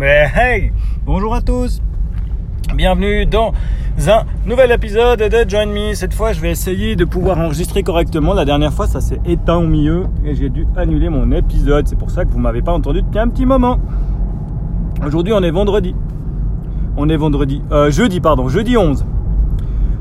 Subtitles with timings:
[0.00, 0.72] Mais hey
[1.04, 1.82] Bonjour à tous
[2.74, 3.52] Bienvenue dans
[4.08, 5.92] un nouvel épisode de Join Me.
[5.92, 8.32] Cette fois, je vais essayer de pouvoir enregistrer correctement.
[8.32, 11.86] La dernière fois, ça s'est éteint au milieu et j'ai dû annuler mon épisode.
[11.86, 13.78] C'est pour ça que vous m'avez pas entendu depuis un petit moment.
[15.06, 15.94] Aujourd'hui, on est vendredi.
[16.96, 17.60] On est vendredi.
[17.70, 18.48] Euh, jeudi, pardon.
[18.48, 19.04] Jeudi 11.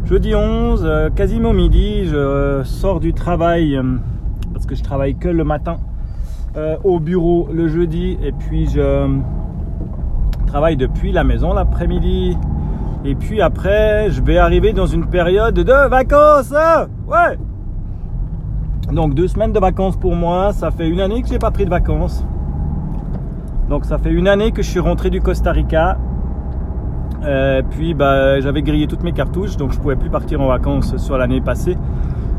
[0.06, 2.06] Jeudi 11, euh, quasiment midi.
[2.06, 3.84] Je sors du travail euh,
[4.54, 5.76] parce que je travaille que le matin
[6.84, 9.08] au bureau le jeudi et puis je
[10.50, 12.36] travaille depuis la maison l'après-midi.
[13.06, 16.52] Et puis après, je vais arriver dans une période de vacances.
[17.08, 17.38] Ouais.
[18.92, 20.52] Donc deux semaines de vacances pour moi.
[20.54, 22.26] Ça fait une année que j'ai pas pris de vacances.
[23.70, 26.00] Donc ça fait une année que je suis rentré du Costa Rica.
[27.24, 30.98] Euh, puis bah, j'avais grillé toutes mes cartouches, donc je pouvais plus partir en vacances
[30.98, 31.78] sur l'année passée.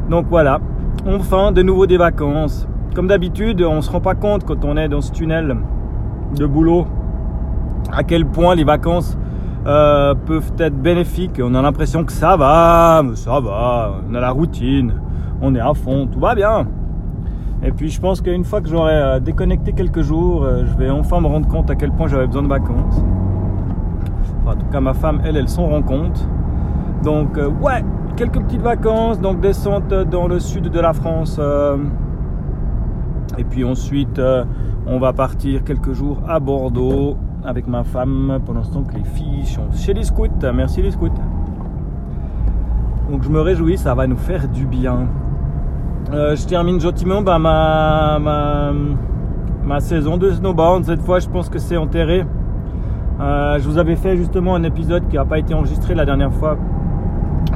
[0.09, 0.59] Donc voilà,
[1.06, 2.66] enfin de nouveau des vacances.
[2.96, 5.56] Comme d'habitude, on se rend pas compte quand on est dans ce tunnel
[6.37, 6.87] de boulot
[7.92, 9.16] à quel point les vacances
[9.66, 11.40] euh, peuvent être bénéfiques.
[11.42, 14.95] On a l'impression que ça va, mais ça va, on a la routine,
[15.42, 16.66] on est à fond, tout va bien.
[17.62, 20.88] Et puis je pense qu'une fois que j'aurai euh, déconnecté quelques jours, euh, je vais
[20.88, 23.04] enfin me rendre compte à quel point j'avais besoin de vacances.
[24.46, 26.26] en tout cas, ma femme, elle, elle s'en rend compte.
[27.04, 27.84] Donc ouais,
[28.16, 31.38] quelques petites vacances, donc descente dans le sud de la France.
[33.38, 34.20] et puis ensuite,
[34.87, 39.05] on va partir quelques jours à Bordeaux avec ma femme pendant ce temps que les
[39.05, 40.29] filles sont chez les scouts.
[40.55, 41.09] Merci les scouts.
[43.10, 45.09] Donc je me réjouis, ça va nous faire du bien.
[46.13, 48.73] Euh, je termine gentiment bah, ma, ma,
[49.65, 50.85] ma, saison de snowboard.
[50.85, 52.24] Cette fois, je pense que c'est enterré.
[53.21, 56.33] Euh, je vous avais fait justement un épisode qui n'a pas été enregistré la dernière
[56.33, 56.57] fois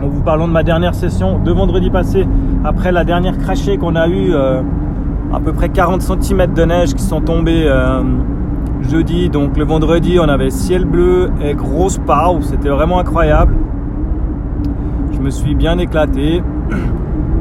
[0.03, 2.27] en vous parlant de ma dernière session de vendredi passé,
[2.65, 4.61] après la dernière crachée qu'on a eue, euh,
[5.33, 7.67] à peu près 40 cm de neige qui sont tombés
[8.89, 9.29] jeudi.
[9.29, 12.41] Donc le vendredi, on avait ciel bleu et grosse pau.
[12.41, 13.55] C'était vraiment incroyable.
[15.13, 16.43] Je me suis bien éclaté.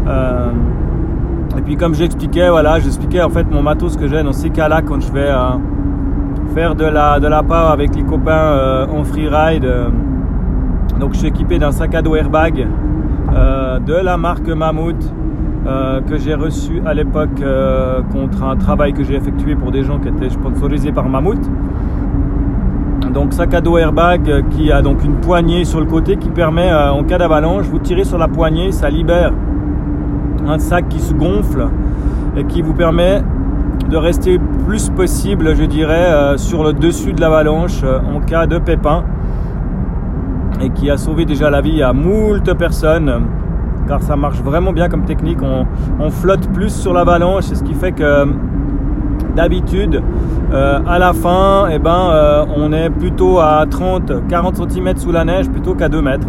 [0.05, 0.51] Euh,
[1.57, 4.81] et puis comme j'expliquais, voilà, j'expliquais en fait mon matos que j'ai dans ces cas-là
[4.81, 5.51] quand je vais euh,
[6.53, 7.27] faire de la, de
[7.71, 9.65] avec les copains euh, en freeride.
[10.99, 12.67] donc je suis équipé d'un sac à dos airbag
[13.31, 15.13] de la marque Mammouth.
[15.65, 19.83] Euh, que j'ai reçu à l'époque euh, contre un travail que j'ai effectué pour des
[19.83, 21.39] gens qui étaient sponsorisés par Mammouth.
[23.13, 26.27] Donc sac à dos airbag euh, qui a donc une poignée sur le côté qui
[26.27, 29.31] permet en cas d'avalanche, vous tirez sur la poignée, ça libère
[30.45, 31.69] un sac qui se gonfle
[32.35, 33.21] et qui vous permet
[33.89, 39.05] de rester plus possible, je dirais, sur le dessus de l'avalanche en cas de pépin
[40.61, 43.21] et qui a sauvé déjà la vie à moult personnes
[43.87, 45.39] car ça marche vraiment bien comme technique.
[45.41, 48.27] On, flotte plus sur l'avalanche, c'est ce qui fait que
[49.35, 50.01] d'habitude,
[50.53, 55.25] euh, à la fin, eh ben, euh, on est plutôt à 30-40 cm sous la
[55.25, 56.27] neige plutôt qu'à 2 mètres.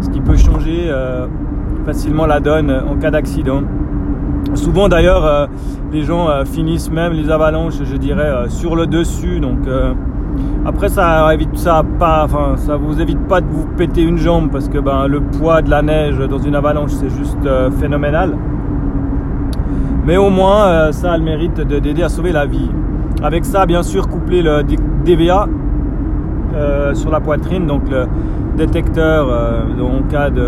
[0.00, 1.26] Ce qui peut changer euh,
[1.84, 3.62] facilement la donne en cas d'accident.
[4.54, 5.48] Souvent d'ailleurs,
[5.92, 9.40] les gens finissent même les avalanches, je dirais, sur le dessus.
[9.40, 9.58] Donc
[10.68, 14.50] après, ça évite ça pas, enfin, ça vous évite pas de vous péter une jambe
[14.50, 18.36] parce que ben, le poids de la neige dans une avalanche c'est juste euh, phénoménal.
[20.04, 22.70] Mais au moins, euh, ça a le mérite d'aider à sauver la vie.
[23.22, 24.62] Avec ça, bien sûr, coupler le
[25.04, 25.48] DVA
[26.54, 28.06] euh, sur la poitrine, donc le
[28.56, 29.28] détecteur
[29.80, 30.46] en cas de,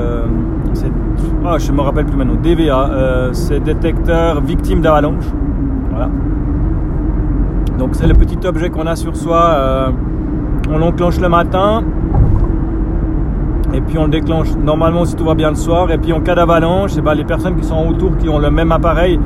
[1.44, 5.24] oh, je me rappelle plus maintenant, DVA, c'est détecteur victime d'avalanche.
[5.91, 6.08] Voilà.
[7.80, 9.42] Donc c'est le petit objet qu'on a sur soi.
[9.54, 9.88] Euh,
[10.68, 11.82] on l'enclenche le matin.
[13.72, 15.91] Et puis on le déclenche normalement si tout va bien le soir.
[15.91, 18.50] Et puis en cas d'avalanche, eh ben, les personnes qui sont autour, qui ont le
[18.50, 19.18] même appareil,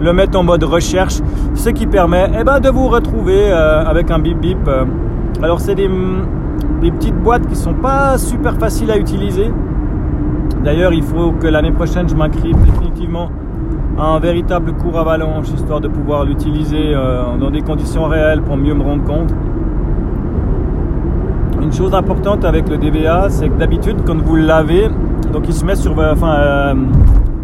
[0.00, 1.20] le mettent en mode recherche.
[1.54, 4.68] Ce qui permet eh ben, de vous retrouver euh, avec un bip bip.
[5.40, 5.88] Alors c'est des,
[6.80, 9.52] des, petites boîtes qui sont pas super faciles à utiliser.
[10.64, 13.30] D'ailleurs il faut que l'année prochaine je m'inscrive définitivement
[14.00, 18.74] un véritable cours avalanche, histoire de pouvoir l'utiliser euh, dans des conditions réelles pour mieux
[18.74, 19.32] me rendre compte.
[21.60, 24.88] Une chose importante avec le DVA, c'est que d'habitude, quand vous le lavez,
[25.32, 26.74] donc il se met sur, enfin, euh,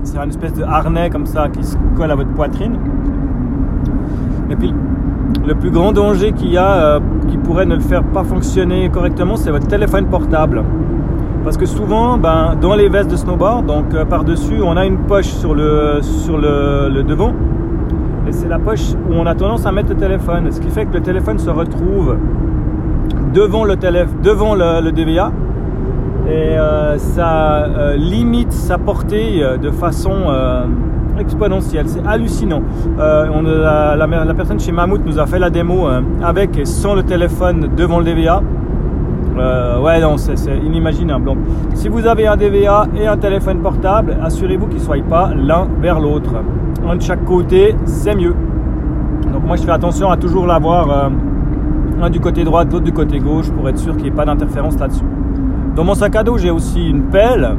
[0.02, 2.78] c'est une espèce de harnais comme ça qui se colle à votre poitrine.
[4.48, 4.72] Et puis,
[5.46, 8.88] le plus grand danger qu'il y a, euh, qui pourrait ne le faire pas fonctionner
[8.88, 10.64] correctement, c'est votre téléphone portable.
[11.46, 14.98] Parce que souvent, ben, dans les vestes de snowboard, donc euh, par-dessus, on a une
[14.98, 17.32] poche sur le, sur le, devant.
[18.26, 20.50] Et c'est la poche où on a tendance à mettre le téléphone.
[20.50, 22.16] Ce qui fait que le téléphone se retrouve
[23.32, 25.30] devant le, devant le, DVA.
[26.28, 30.24] Et euh, ça euh, limite sa portée de façon
[31.18, 31.88] exponentielle.
[31.88, 32.62] C'est hallucinant.
[32.98, 37.70] La, personne chez Mammouth nous a fait la démo euh, avec et sans le téléphone
[37.76, 38.42] devant le DVA.
[39.38, 40.34] Euh, ouais, non, c'est
[40.64, 41.24] inimaginable.
[41.24, 41.38] Donc,
[41.74, 45.68] si vous avez un DVA et un téléphone portable, assurez-vous qu'ils ne soient pas l'un
[45.80, 46.34] vers l'autre.
[46.88, 48.34] Un de chaque côté, c'est mieux.
[49.32, 51.10] Donc, moi, je fais attention à toujours l'avoir
[52.00, 54.24] un du côté droit, l'autre du côté gauche pour être sûr qu'il n'y ait pas
[54.24, 55.04] d'interférence là-dessus.
[55.74, 57.54] Dans mon sac à dos, j'ai aussi une pelle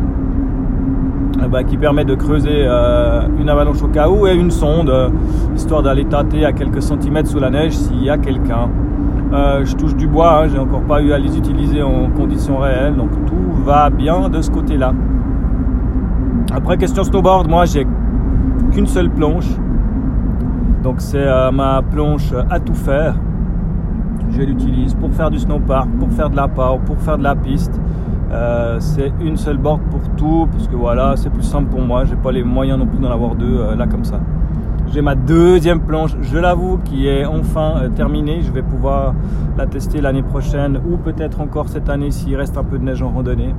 [1.42, 4.90] euh, bah, qui permet de creuser euh, une avalanche au cas où et une sonde,
[4.90, 5.10] euh,
[5.56, 8.70] histoire d'aller tâter à quelques centimètres sous la neige s'il y a quelqu'un.
[9.32, 12.96] Je touche du bois, hein, j'ai encore pas eu à les utiliser en conditions réelles,
[12.96, 14.94] donc tout va bien de ce côté-là.
[16.54, 17.86] Après, question snowboard, moi j'ai
[18.72, 19.50] qu'une seule planche,
[20.84, 23.16] donc c'est ma planche à tout faire.
[24.30, 27.36] Je l'utilise pour faire du snowpark, pour faire de la power, pour faire de la
[27.36, 27.80] piste.
[28.30, 32.04] Euh, c'est une seule board pour tout, parce que voilà, c'est plus simple pour moi.
[32.04, 34.20] J'ai pas les moyens non plus d'en avoir deux euh, là comme ça.
[34.94, 38.42] J'ai ma deuxième planche, je l'avoue, qui est enfin euh, terminée.
[38.42, 39.14] Je vais pouvoir
[39.58, 43.02] la tester l'année prochaine ou peut-être encore cette année s'il reste un peu de neige
[43.02, 43.54] en randonnée.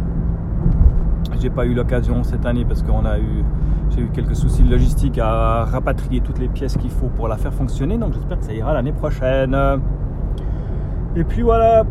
[1.41, 3.45] J'ai pas eu l'occasion cette année parce qu'on a eu,
[3.91, 7.37] j'ai eu quelques soucis de logistique à rapatrier toutes les pièces qu'il faut pour la
[7.37, 7.99] faire fonctionner.
[7.99, 9.57] Donc j'espère que ça ira l'année prochaine.
[11.15, 11.85] Et puis voilà,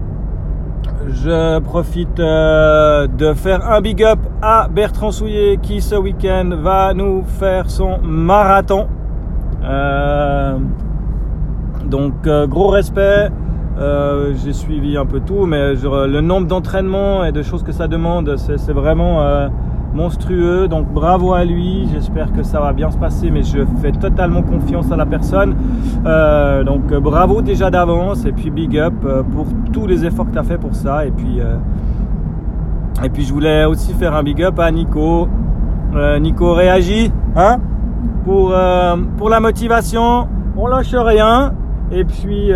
[1.10, 6.94] je profite euh, de faire un big up à Bertrand Souillet qui ce week-end va
[6.94, 8.88] nous faire son marathon.
[9.64, 10.58] Euh,
[11.86, 13.30] donc euh, gros respect.
[14.44, 18.36] J'ai suivi un peu tout, mais le nombre d'entraînements et de choses que ça demande,
[18.38, 19.50] c'est vraiment
[19.98, 20.68] monstrueux.
[20.68, 21.88] Donc bravo à lui.
[21.92, 25.56] J'espère que ça va bien se passer, mais je fais totalement confiance à la personne.
[26.06, 30.34] Euh, donc bravo déjà d'avance et puis big up euh, pour tous les efforts que
[30.34, 31.06] tu as fait pour ça.
[31.06, 31.58] Et puis, euh,
[33.04, 35.28] et puis je voulais aussi faire un big up à Nico.
[36.20, 37.58] Nico réagit hein?
[38.26, 38.54] Pour,
[39.18, 40.28] pour la motivation.
[40.58, 41.54] On lâche rien.
[41.92, 42.52] Et puis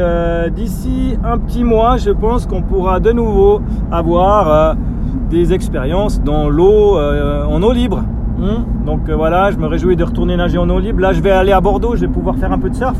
[0.53, 3.61] d'ici un petit mois, je pense qu'on pourra de nouveau
[3.91, 4.75] avoir
[5.31, 8.03] des expériences dans l'eau, euh, en eau libre.
[8.37, 8.85] Hmm?
[8.85, 10.99] Donc euh, voilà, je me réjouis de retourner nager en eau libre.
[10.99, 12.97] Là, je vais aller à Bordeaux, je vais pouvoir faire un peu de surf.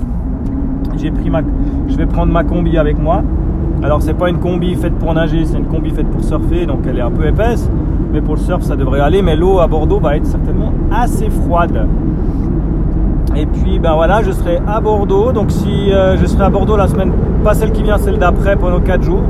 [0.97, 1.41] J'ai pris ma,
[1.87, 3.21] je vais prendre ma combi avec moi.
[3.83, 6.79] Alors c'est pas une combi faite pour nager, c'est une combi faite pour surfer, donc
[6.87, 7.69] elle est un peu épaisse.
[8.13, 9.21] Mais pour le surf, ça devrait aller.
[9.21, 11.87] Mais l'eau à Bordeaux va être certainement assez froide.
[13.35, 15.31] Et puis ben voilà, je serai à Bordeaux.
[15.31, 17.11] Donc si euh, je serai à Bordeaux la semaine,
[17.43, 19.21] pas celle qui vient, celle d'après pendant 4 jours.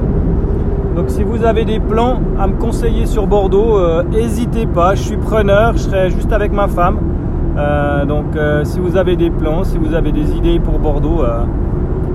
[0.96, 3.80] Donc si vous avez des plans à me conseiller sur Bordeaux,
[4.12, 6.98] n'hésitez euh, pas, je suis preneur, je serai juste avec ma femme.
[7.58, 11.24] Euh, donc si vous avez des plans, si vous avez des idées pour Bordeaux,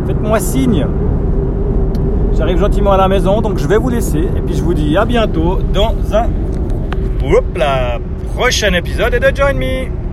[0.07, 0.87] faites-moi signe.
[2.37, 4.29] J'arrive gentiment à la maison, donc je vais vous laisser.
[4.37, 6.27] Et puis je vous dis à bientôt dans un
[8.35, 10.06] prochain épisode de Join Me.